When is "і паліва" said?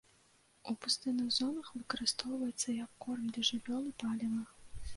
3.93-4.43